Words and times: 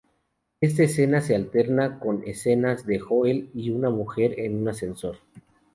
Esta 0.61 0.81
escena 0.81 1.21
se 1.21 1.35
alterna 1.35 1.99
con 1.99 2.23
escenas 2.25 2.87
de 2.87 2.97
Joel 2.97 3.51
y 3.53 3.69
una 3.69 3.91
mujer 3.91 4.39
en 4.39 4.57
un 4.59 4.67
ascensor. 4.67 5.17